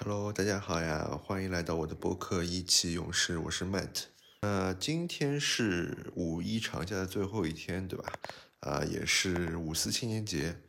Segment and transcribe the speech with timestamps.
[0.00, 4.04] Hello，大家好呀，欢迎来到我的播客《一期勇士》，我是 Matt。
[4.42, 8.12] 那今天是五一长假的最后一天，对吧？
[8.60, 10.60] 啊，也是五四青年节。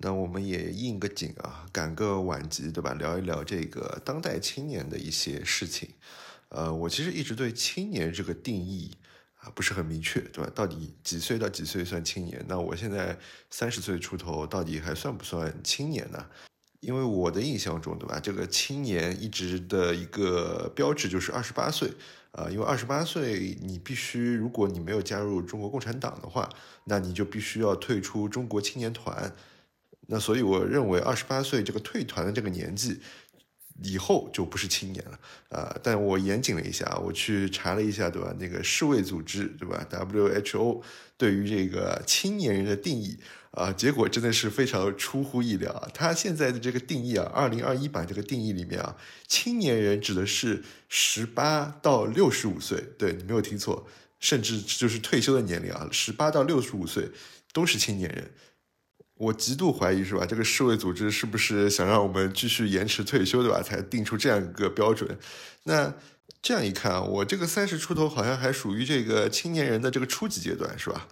[0.00, 2.94] 那我们也应个景啊，赶个晚集，对吧？
[2.94, 5.90] 聊一聊这个当代青年的一些事情。
[6.48, 8.96] 呃，我其实一直对青年这个定义
[9.34, 10.50] 啊不是很明确，对吧？
[10.54, 12.42] 到底几岁到几岁算青年？
[12.48, 13.18] 那我现在
[13.50, 16.26] 三十岁出头，到底还算不算青年呢？
[16.80, 18.20] 因为我的印象中，对吧？
[18.20, 21.90] 这个青年一直的一个标志就是二十八岁，
[22.32, 26.48] 啊，因为二十八岁你必须，如果你没有加入中国共产党的话，
[26.84, 29.34] 那你就必须要退出中国青年团。
[30.08, 33.00] 那所以我认为二十八岁这个退团的这个年纪。
[33.82, 35.18] 以后就不是青年了，
[35.50, 35.78] 啊！
[35.82, 38.34] 但我严谨了一下，我去查了一下，对吧？
[38.40, 40.80] 那个世卫组织，对吧？WHO
[41.18, 43.18] 对于这个青年人的定义，
[43.56, 45.88] 啊，结果真的是非常出乎意料啊！
[45.94, 48.94] 他现在的这个定义啊，二零二一版这个定义里面啊，
[49.26, 53.88] 青年人指的是十八到六十五岁，对你没有听错，
[54.20, 57.10] 甚至就是退休的年龄啊，十八到六十五岁
[57.54, 58.30] 都是青年人。
[59.14, 60.26] 我极度怀疑，是吧？
[60.26, 63.62] 这个世卫组织是不是想让我们继续延迟退休，对吧？
[63.62, 65.18] 才定出这样一个标准？
[65.62, 65.94] 那
[66.42, 71.08] 这样一看啊，我这个三十出头好像还属于这个青年人的这个初级阶段，是吧？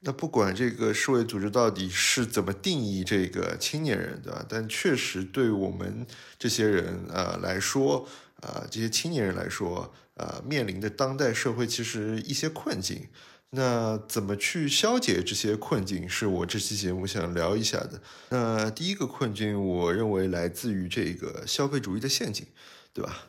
[0.00, 6.06] 那不管这个世卫组织到底是怎么定义这个青年人的，但确实对我们
[6.38, 8.08] 这些人啊来说，
[8.40, 13.08] 啊这些青年人来说，啊面临的当代社会其实一些困境。
[13.50, 18.02] 那怎么去消解这些困境，是我这期节目想聊一下的。
[18.28, 22.46] 那第一个困境，我认为来自于这个消费主义的陷阱，
[22.92, 23.28] 对吧？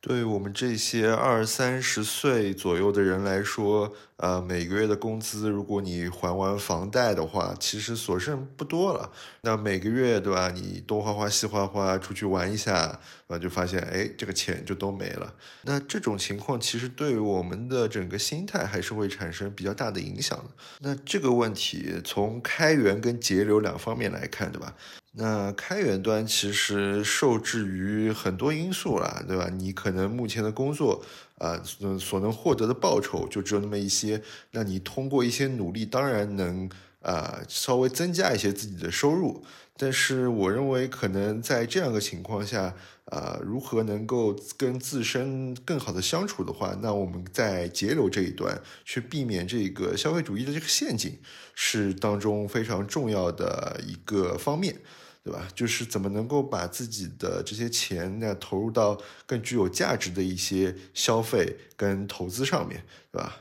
[0.00, 9.10] 对于我们这些二三十岁左右的人来说，呃，每个月的工资，如果你还完房贷的话，其实所剩不多了。
[9.40, 10.52] 那每个月，对吧？
[10.52, 15.34] 你东花花西花花出去玩一下，啊，就发现，哎，这个钱就都没了。
[15.62, 20.44] 那这种情况，其实对我们的整个心态还是会产生比较大的影响的。
[20.78, 24.76] 那这个问题，从开源跟节流两方面来看，对吧？
[25.12, 29.48] 那开源端其实受制于很多因素啦，对吧？
[29.48, 31.02] 你可能目前的工作
[31.38, 31.60] 啊，
[31.98, 34.22] 所能获得的报酬就只有那么一些。
[34.52, 36.68] 那你通过一些努力，当然能
[37.08, 39.44] 啊稍微增加一些自己的收入。
[39.76, 42.74] 但是我认为，可能在这样的情况下，
[43.06, 51.18] 啊，如何能够跟自身更好的相处的话，那我们在节流这一端去避免这个消费主义的这个陷阱，
[51.54, 54.76] 是当中非常重要的一个方面。
[55.24, 55.46] 对吧？
[55.54, 62.82] 就是怎么能够把自己的这些钱呢投入到更具有价值的一些消费跟投资上面，
[63.12, 63.38] 对吧？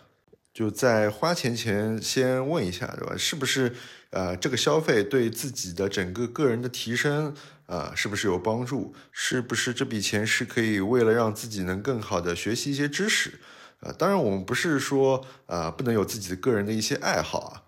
[0.58, 3.16] 就在花钱前先问一下，对吧？
[3.16, 3.76] 是不是
[4.10, 7.32] 呃这个消费对自己的整个个人的提升
[7.68, 8.92] 啊是不是有帮助？
[9.12, 13.40] 是不是这笔钱是可以为了让自己能更好的学习一些知识？
[13.82, 17.62] 啊，当然我们不是说啊不能有自己的个人的一些爱好啊。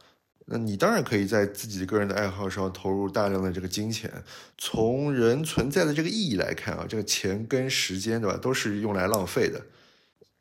[0.48, 4.12] 那你当然可以在自己个人的爱好上投入大量的这个金钱。
[4.58, 9.62] 从人存在的这个意义来看啊，这个钱跟时间，对吧，都是用来浪费的。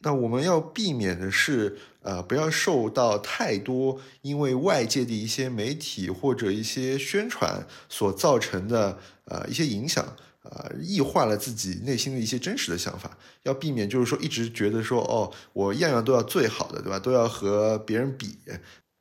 [0.00, 13.16] 那我们要避免的是，呃，不要受到太多因为外界的一些媒体或者一些宣传所造成的呃一些影响，呃，异化了自己内心的一些真实的想法。
[13.42, 16.98] 要避免就是说一直觉得说，哦，我样样都要最好的，对吧？
[16.98, 18.38] 都要和别人比。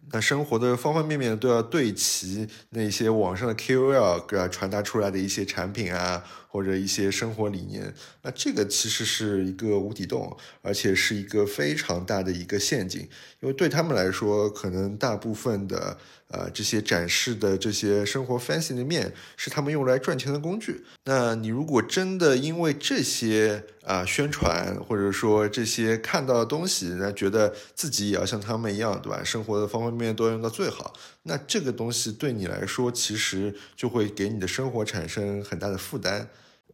[0.09, 6.23] 那生活的方方面面都要对齐那些网上的 KOL 给传达出来的一些产品啊，
[6.57, 13.01] 或者一些生活理念，那这个其实是一个无底洞，而且是一个非常大的一个陷阱，
[13.41, 15.95] 因为对他们来说，可能大部分的。
[16.29, 20.83] 呃，这些展示的这些生活 fancy 的面是他们用来赚钱的工具。
[21.05, 29.23] 那你如果真的因为这些啊宣传，或者说这些看到的东西，那觉得自己也要像他们一样，对吧？
[29.23, 30.91] 生活的方方面面都要用到最好，
[31.23, 36.27] 那这个东西对你来说，其实就会给你的生活产生很大的负担，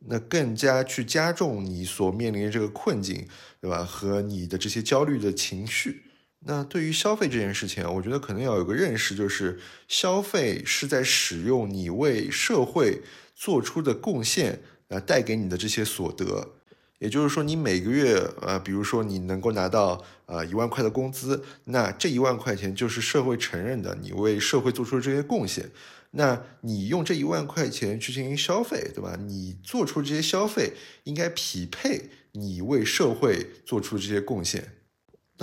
[0.08, 3.28] 那更加去加重你所面临的这个困境，
[3.62, 3.84] 对吧？
[3.84, 6.04] 和你的这些焦虑的情绪。
[6.46, 13.02] 那对于消费这件事情，我觉得可能要有个认识，就是消费是在使用你为社会
[13.34, 16.56] 做出的贡献啊带给你的这些所得。
[17.04, 25.70] 也就是说，你每个月呃，比如说你能够拿到呃一万块的工资，那这一万块钱就是社会承认的你为社会做出这些贡献。
[26.12, 29.18] 那你用这一万块钱去进行消费，对吧？
[29.20, 30.72] 你做出这些消费
[31.04, 34.72] 应该匹配你为社会做出这些贡献。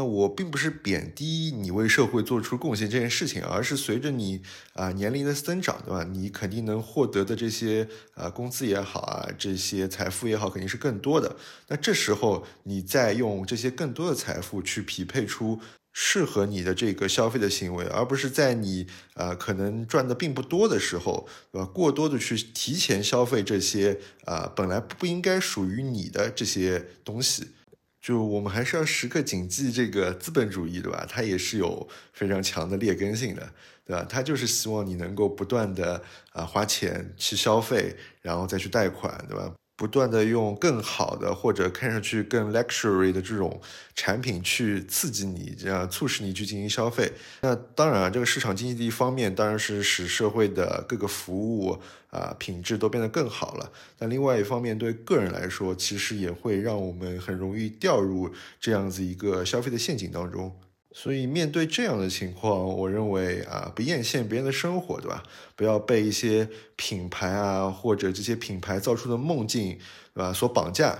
[0.01, 4.41] 那我并不是贬低你为社会做出贡献这件事情，而是随着你
[4.73, 6.03] 啊年龄的增长，对吧？
[6.05, 11.37] 你肯定能获得的这些啊工资也好啊，这些财富也好，肯定是更多的。
[11.69, 15.61] 那这时候你再用这些更多的财富去匹配出。
[15.93, 21.67] 适合你的这个消费的行为，而不是在你呃可能赚的并不多的时候，对吧？
[21.67, 27.49] 过多的去提前消费这些啊本来不应该属于你的这些东西。
[28.11, 31.07] 就我们还是要时刻谨记这个资本主义，对吧？
[31.09, 33.53] 它也是有非常强的劣根性的，
[33.87, 34.05] 对吧？
[34.11, 36.03] 它就是希望你能够不断的
[36.33, 39.55] 啊花钱去消费，然后再去贷款，对吧？
[39.81, 43.59] 不断的用更好的或者看上去更 luxury 的这种
[43.95, 47.11] 产品去刺激你，这样促使你去进行消费。
[47.41, 51.79] 那当然，这个市场经济的一方面当然是使社会的各个服务
[52.11, 53.73] 啊品质都变得更好了。
[53.97, 58.31] 但另外一方面，对个人来说，其实也会让我们很容易掉入
[58.61, 60.55] 这样子一个消费的陷阱当中。
[60.93, 65.23] 所以面对这样的情况，我认为啊，不艳羡别人的生活，对吧？
[65.55, 69.79] 不要被一些品牌啊或者这些品牌造出的梦境，
[70.13, 70.33] 对吧？
[70.33, 70.99] 所绑架，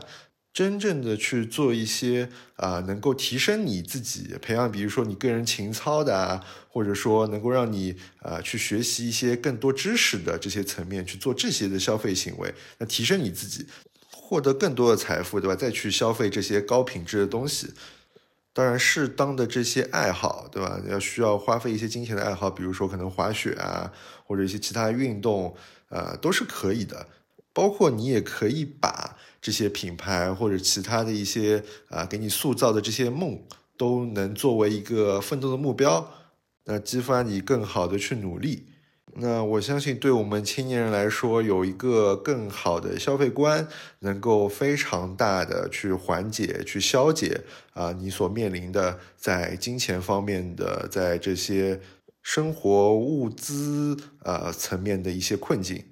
[0.53, 13.67] 真正的去做一些啊能够提升你自己、培养，比如说你个人情操的啊，或者说能够让你啊去学习一些更多知识的这些层面去做这些的消费行为，那提升你自己，
[14.13, 15.57] 获得更多的财富，对吧？
[15.57, 17.75] 再去消费这些高品质的东西。
[18.61, 20.79] 当然，适当的这些爱好，对吧？
[20.87, 23.91] 要需要花费一些金钱的爱好，比如说可能滑雪啊，
[24.27, 25.57] 或者一些其他运动，
[25.89, 27.07] 呃，都是可以的。
[27.55, 33.43] 包括你也可以把这些品牌或者其他的一些啊，给你塑造的这些梦，
[33.79, 36.13] 都能作为一个奋斗的目标，
[36.65, 38.67] 那激发你更好的去努力。
[39.15, 43.67] 那我相信，对我们青年人来说，有一个更好的消费观，
[43.99, 47.41] 能够非常大的去缓解、去消解
[47.75, 51.81] 啊，你所面临的在金钱方面的，在这些
[52.23, 55.85] 生活物资呃层面的一些困境。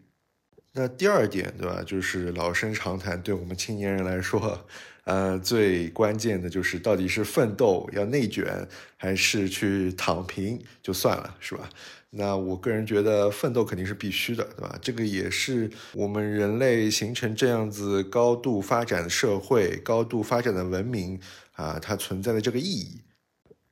[0.73, 1.83] 那第二点，对吧？
[1.85, 4.65] 就是老生常谈，对我们青年人来说，
[5.05, 11.69] 呃，最关键的就是到底是奋斗要内卷，还是去躺平就算了，是吧？
[12.11, 14.79] 那我个人觉得奋斗肯定是必须的，对吧？
[14.81, 21.21] 这个也是我们人类形成这样子高度发展的社会、高度发展的文明
[21.53, 23.03] 啊，它存在的这个意义。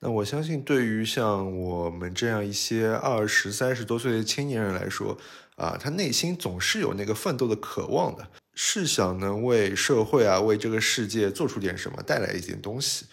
[0.00, 5.16] 那我相信，对于像我们这样一些二十三十多岁的青年人来说，
[5.56, 13.06] 啊，他内心总是有那个奋斗的渴望的，是想能为社会啊、为这个世界做出点什么，带来一点东西。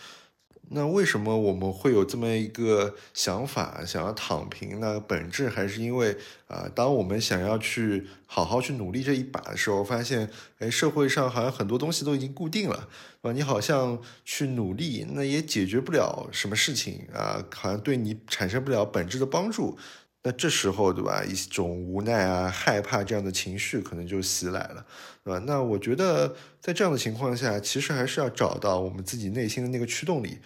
[0.69, 4.99] 那为什么我们会有这么一个想法，想要躺平呢？
[4.99, 6.17] 本质还是因为
[6.47, 10.29] 啊，当我们想要去好好去努力这一把的时候，发现，
[10.59, 12.87] 哎，社会上好像很多东西都已经固定了，
[13.21, 13.31] 啊？
[13.33, 19.77] 你好像去努力，那也解决不了什么事情啊，好像对你产生不了本质的帮助。
[20.23, 21.23] 那这时候，对吧？
[21.23, 24.85] 一种无奈啊、害怕这样的情绪可能就袭来了，
[25.23, 25.43] 对吧？
[25.45, 30.39] 那我觉得在这样的情况下，其实还是要找到我们自己内心的那个驱动力。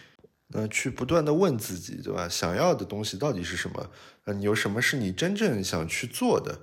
[0.50, 2.28] 那去不断的问自己，对吧？
[2.30, 3.90] 想要的东西到底是什么？
[4.24, 6.62] 呃，你有什么是你真正想去做的？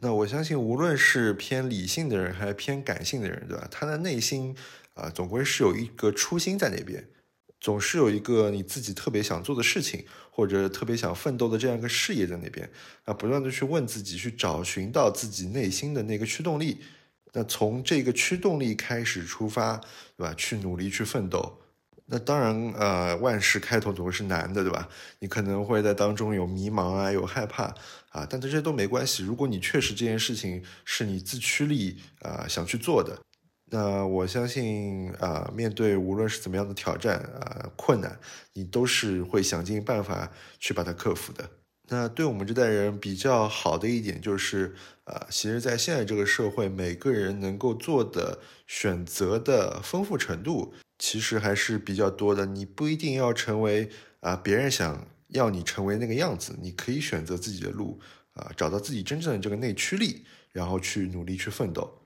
[0.00, 3.68] 那我相信，无论是偏理性的人还是偏感性的人，对吧？
[3.70, 4.56] 他的内心
[4.94, 7.06] 啊，总归是有一个初心在那边，
[7.60, 12.70] 总是有一个你自己特别想做的事情，或者特别想奋斗的这样一个事业在那边。
[13.04, 16.78] 啊，不断的去问自己，去找寻到自己内心的那个驱动力。
[17.32, 19.76] 那从这个驱动力开始出发，
[20.16, 20.32] 对吧？
[20.34, 21.60] 去努力去奋斗。
[22.10, 24.88] 那当然，呃，万事开头总是难的，对吧？
[25.18, 27.64] 你可能会在当中有迷茫啊，有害怕
[28.08, 29.22] 啊，但这些都没关系。
[29.22, 33.20] 如果你确实这件事情是你自驱力啊想去做的，
[33.70, 38.18] 那我相信啊，面对无论是怎么样的挑战啊困难，
[38.54, 41.50] 你都是会想尽办法去把它克服的。
[41.90, 50.74] 那对我们这代人比较好的一点就是，啊，其实，在现在这个社会，每个人能够做的选择的丰富程度。
[50.98, 53.88] 其实还是比较多的，你不一定要成为
[54.20, 58.00] 啊别人想要你成为那个样子，你可以选择自己的路
[58.32, 61.97] 啊，找到自己真正的这个内驱力，然后去努力去奋斗。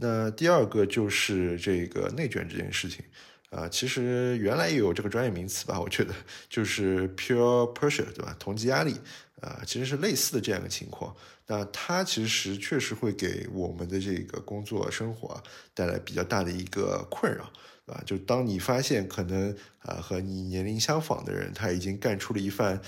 [0.00, 3.04] 那第二个就是这个内卷这件事情
[3.50, 6.14] 啊，其实原来也有这个专业名词吧，我觉得
[6.48, 8.36] 就是 pure pressure，对吧？
[8.38, 8.94] 同级压力
[9.40, 11.14] 啊，其实是类似的这样一个情况。
[11.46, 15.42] 那它其实确实会给我们的这个工作生活
[15.74, 17.50] 带来比较大的一个困扰。
[17.86, 22.78] 啊，就当你发现可能啊和你年龄相仿的人，他已经干出了一番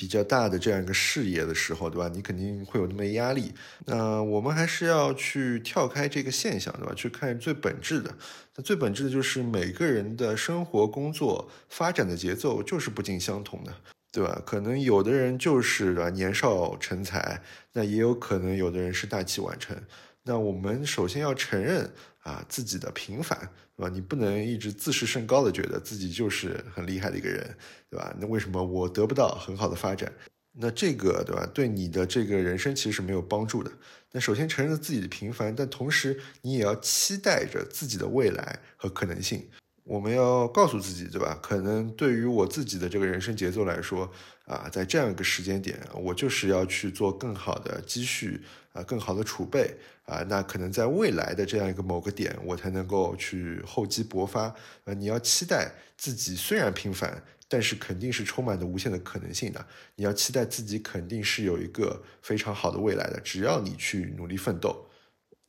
[0.00, 2.08] 比较大的这样一个事业的时候，对吧？
[2.08, 3.52] 你肯定会有那么压力。
[3.84, 6.94] 那我们还是要去跳开这个现象，对吧？
[6.96, 8.10] 去看最本质的。
[8.56, 13.74] 那最本质的就是每个人的生活、工作发展的节奏就是不尽相同的，
[14.10, 14.40] 对吧？
[14.46, 17.42] 可能有的人就是啊年少成才，
[17.74, 19.76] 那也有可能有的人是大器晚成。
[20.22, 21.90] 那我们首先要承认
[22.20, 23.38] 啊自己的平凡，
[23.76, 23.88] 对吧？
[23.92, 27.56] 你不能一直自视甚高的觉得自己就是很厉害的一个人，
[27.90, 28.14] 对吧？
[28.18, 30.12] 那为什么我得不到很好的发展？
[30.52, 31.46] 那这个对吧？
[31.54, 33.70] 对你的这个人生其实是没有帮助的。
[34.12, 39.48] 那首先承认了自己的平凡，但同时你也要期待着自己的未来和可能性。
[39.84, 41.38] 我们要告诉自己，对吧？
[41.42, 44.10] 可能对于我自己的这个人生节奏来说，
[44.46, 48.40] 啊，在这样一个时间点，我就是要去做更好的积蓄
[48.72, 50.24] 啊，更好的储备啊。
[50.28, 54.54] 那可能在未来的这样一个某个点，我才能够去厚积薄发。
[54.84, 59.66] 呃，你要期待自己虽然平凡，但是肯定是充满着无限的可能性的。
[59.96, 64.86] 你要期待自己肯定是有一个非常好的未来的，只要你去努力奋斗。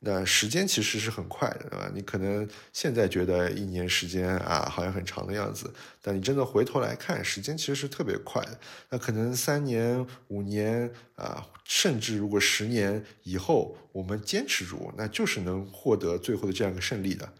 [0.04, 1.88] 那时间其实是很快的，对吧？
[1.94, 8.58] 你可能现在觉得一年时间啊，好像很长的样子，但你真的回头来看，时间其实是特别快的。
[8.90, 17.32] 那可能三年、五年啊，甚至如果十年以后，我们坚持住，那就是能获得最后的这样一个胜利的。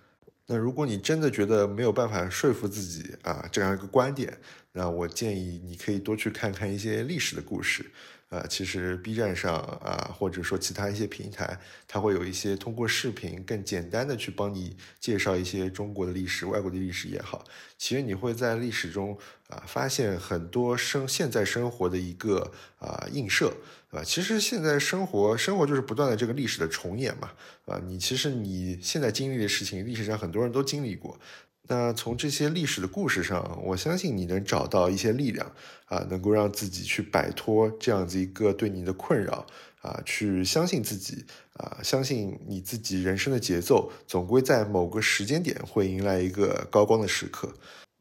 [0.47, 4.39] 那如果你真的觉得没有办法说服自己啊，这样一个观点，
[4.71, 7.91] 那我建议你可以多去看看一些历史的故事。
[8.33, 17.45] 啊，其实 B 站上啊，或者说其他一些平台，它会有一些通过视频更简单的去帮你介绍一些中国的历史、外国的历史也好。
[17.77, 23.53] 其实你会在历史中啊发现很多生现在生活的一个啊映射，
[23.91, 24.03] 对吧？
[24.03, 27.31] 其实现在生活生活就是不断的这个历史的重演嘛，
[27.67, 31.21] 啊，你其实你现在经历的事情，历史上很多人都经历过。
[31.69, 35.51] 那从这些历史的故事上，我相信你能找到一些力量
[35.87, 39.47] 啊，能够让自己去摆脱这样子一个对你的困扰
[39.81, 47.53] 啊，去相信自己啊，相信你自己人生的节奏，总归在某个时间点会迎来一个高光的时刻。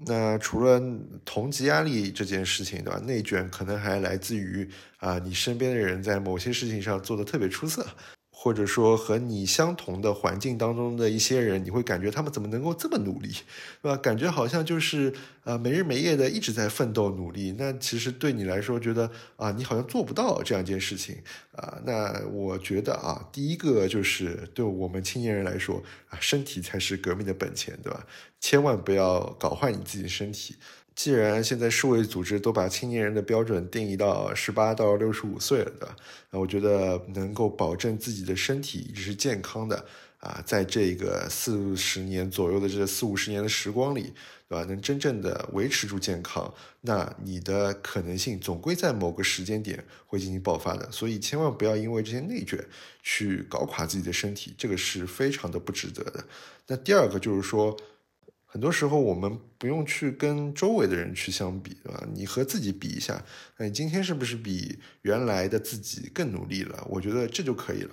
[0.04, 0.82] 那除了
[1.24, 3.00] 同级压力这件事情，对吧？
[3.06, 7.86] 内卷可能还来自于啊，你身边的人在某些事情上做的特别出色。
[8.44, 13.32] 或者说和你相同的环境当中的一些人，你会感觉他们怎么能够这么努力，
[13.84, 13.96] 对吧？
[13.98, 17.54] 感觉好像就是呃没日没夜的一直在奋斗努力。
[17.56, 21.18] 那其实对你来说，觉得啊你好像做不到这样一件事情
[21.52, 21.78] 啊。
[21.86, 28.04] 那我觉得啊，第一个就是对我们青年人来说啊，身体才是革命的本钱，对吧？
[28.40, 30.56] 千万不要搞坏你自己的身体。
[30.94, 35.96] 既然现在世卫组织都把青年人的标准定义到十八到六十五岁了，对吧？
[36.30, 39.86] 那我觉得能够保证自己的身体一直是健康的
[40.20, 44.14] 啊，在这个四十年左右的这四五十年的时光里，
[44.48, 44.66] 对吧？
[44.66, 50.92] 能真正的维持住健康，那你的可能性总归在某个时间点会进行爆发的。
[50.92, 52.64] 所以千万不要因为这些内卷
[53.02, 56.24] 去搞垮自己的身体，这个是非常的不值得的。
[56.68, 57.76] 那第二个就是说。
[58.54, 62.06] 很多时候，我们不用去跟周围的人去相比，对吧？
[62.14, 63.24] 你和自己比一下，
[63.58, 66.86] 那你今天是不是比原来的自己更努力了？
[66.90, 67.92] 我觉得这就可以了。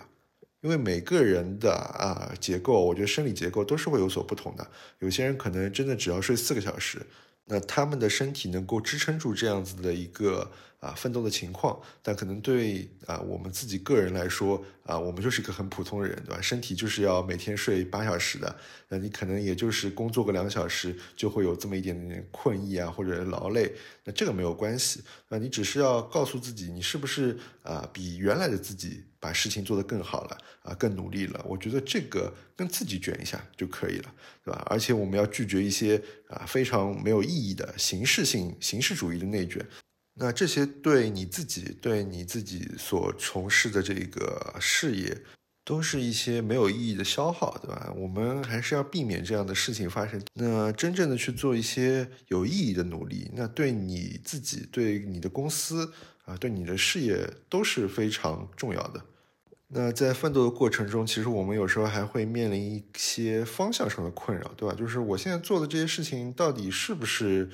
[0.60, 4.68] 因为每个人的啊结构，我觉得生理结构都是会有所不同的。
[4.98, 7.00] 有些人可能真的只要睡四个小时，
[7.49, 10.50] 那他们的身体能够支撑住这样子的一个。
[10.81, 16.40] 啊，奋斗的情况，但可能对啊我们自己个人来说，啊我们就是一个很普通的人，对吧？
[16.40, 18.57] 身体就是要每天睡八小时的，
[18.88, 23.75] 那你可能也就是工作个两小时，就会有这么一点点困意啊，或者劳累，
[24.05, 31.44] 那这个没有关系，那你只是要告诉自己，你是不是啊比原来的自己把事情做得更好了，啊更努力了？
[31.46, 34.64] 我觉得这个跟自己卷一下就可以了，对吧？
[34.70, 39.64] 而且我们要拒绝一些啊非常没有意义的形式性、形式主义的内卷。
[40.20, 45.16] 那这些对你自己、对你自己所从事的这个事业，
[45.64, 47.92] 都是一些没有意义的消耗，对吧？
[47.96, 50.20] 我们还是要避免这样的事情发生。
[50.34, 55.92] 那真正的去做一些有意义的努力，那对你自己、对你的公司
[56.28, 59.02] 啊、对你的事业都是非常重要的。
[59.68, 64.75] 那在奋斗的过程中，其实我们有时候还会面临一些方向上的困扰，对吧？
[64.75, 67.50] 就是我现在做的这些事情，到底是不是？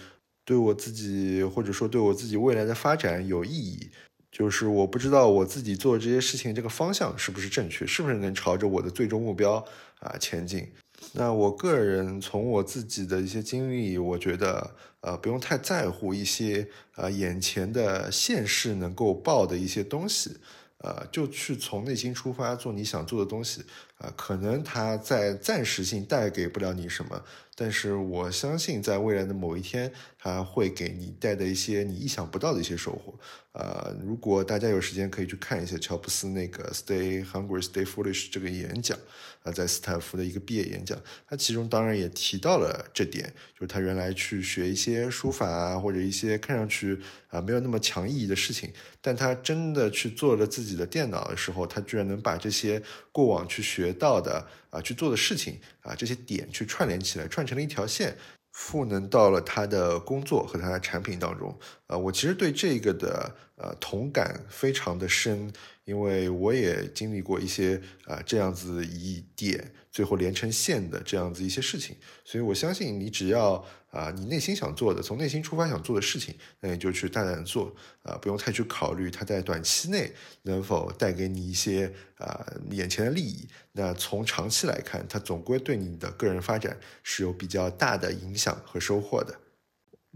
[0.47, 3.91] 对我自己，或者说对我自己未来的发展有意义，
[4.31, 9.65] 就是我不知道我自己做这些事情这个方向是不是正确，是不是能朝着我的最终目标
[10.01, 10.71] 啊前进。
[11.15, 20.37] 那我个人从我自己的一些经历，我觉得呃不用太在乎一些呃眼前的现世能够报的一些东西，
[20.79, 23.63] 呃就去从内心出发做你想做的东西
[23.99, 27.23] 啊，可能它在暂时性带给不了你什么，
[27.57, 33.15] 但是我相信在未来的某一天，它会给你带的一些你意想不到的一些收获。
[33.53, 38.99] 啊，如果大家有时间可以去看一下乔布斯那个 “Stay Hungry, Stay Foolish” 这个演讲
[39.45, 52.83] 啊，在斯坦福的一个毕业演讲，他其中当然也提到了这点，就是他原来去学一些书法啊，或者一些看上去啊没有那么强意义的事情，但他真的去做了自己的电脑的时候，他居然能把这些
[53.13, 54.45] 过往去学到的
[54.75, 58.17] 啊去做的事情啊这些点去串联起来，串成了一条线。
[58.57, 65.53] 赋能到了他的工作和他的产品当中，啊，我其实对这个的呃同感非常的深，
[65.85, 73.65] 因为我也经历过一些啊这样子一点最后连成线的这样子一些事情，所以我相信你只要。
[73.95, 83.47] 啊，你内心想做的，从内心出发想做的事情，那你就去大胆做啊，不用太去考虑它在短期内能否带给你一些啊眼前的利益。
[83.71, 89.39] 那从长期来看，它总归对你的个人发展是有比较大的影响和收获的。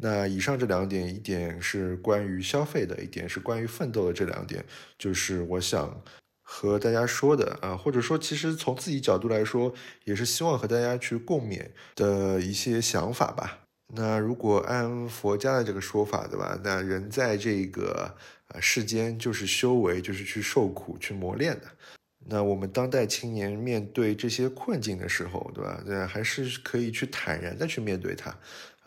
[0.00, 4.64] 那以上这两点，一点是关于消费的，一点是关于奋斗的，这两点
[4.96, 6.00] 就是我想
[6.42, 9.74] 和大家说的啊，或者说其实从自己角度来说，
[10.04, 13.60] 也是希望和大家去共勉的一些想法吧。
[13.94, 16.60] 那如果按佛家的这个说法，对吧？
[16.62, 18.14] 那人在这个
[18.48, 21.66] 啊世间就是修为，就是去受苦、去磨练的。
[22.30, 25.82] 那我们当代青年面对这些困境的时候，对吧？
[25.86, 28.36] 那还是可以去坦然的去面对它，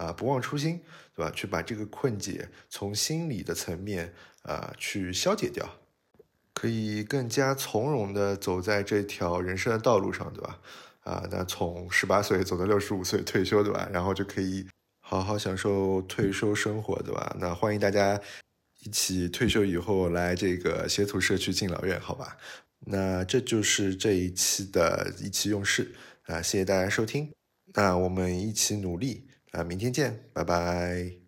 [0.02, 0.82] 啊，不忘初心，
[1.16, 1.32] 对吧？
[1.36, 5.78] 去把这个困解从心理的层面啊去消解掉，
[6.54, 10.60] 可以更加从容的走在这条人生的道路上，对吧？
[11.02, 13.88] 啊，那从十八岁走到六十五岁退休，对吧？
[13.92, 14.66] 然后就可以。
[15.04, 17.36] 好好享受退休生活，对吧？
[17.38, 18.18] 那欢迎大家
[18.80, 22.38] 一起退休以后来这个协土社区敬老院，好吧？
[22.86, 25.94] 那这就是这一期的意气用事
[26.28, 27.30] 啊，谢谢大家收听，
[27.74, 31.21] 那我们一起努力啊，明天见，拜拜。